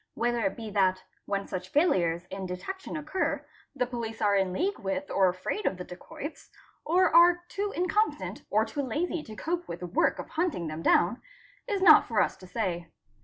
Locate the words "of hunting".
10.17-10.65